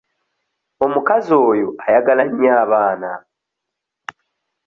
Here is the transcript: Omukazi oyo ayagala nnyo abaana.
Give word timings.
Omukazi 0.85 1.33
oyo 1.49 1.67
ayagala 1.85 2.23
nnyo 2.25 2.49
abaana. 2.63 3.11